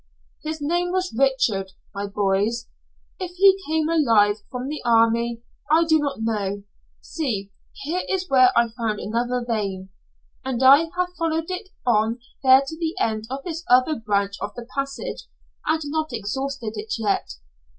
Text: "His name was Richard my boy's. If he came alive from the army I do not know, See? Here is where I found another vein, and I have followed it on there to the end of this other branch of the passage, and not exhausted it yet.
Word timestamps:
"His 0.41 0.61
name 0.61 0.91
was 0.91 1.13
Richard 1.15 1.73
my 1.93 2.07
boy's. 2.07 2.67
If 3.19 3.33
he 3.35 3.59
came 3.67 3.87
alive 3.87 4.37
from 4.49 4.67
the 4.67 4.81
army 4.83 5.43
I 5.69 5.83
do 5.85 5.99
not 5.99 6.23
know, 6.23 6.63
See? 7.01 7.51
Here 7.83 8.01
is 8.09 8.27
where 8.27 8.49
I 8.57 8.69
found 8.69 8.99
another 8.99 9.45
vein, 9.47 9.89
and 10.43 10.63
I 10.63 10.89
have 10.97 11.13
followed 11.19 11.51
it 11.51 11.69
on 11.85 12.17
there 12.41 12.63
to 12.65 12.75
the 12.75 12.95
end 12.99 13.27
of 13.29 13.43
this 13.43 13.63
other 13.69 13.93
branch 13.93 14.37
of 14.41 14.55
the 14.55 14.65
passage, 14.75 15.25
and 15.67 15.81
not 15.85 16.13
exhausted 16.13 16.73
it 16.77 16.95
yet. 16.97 17.35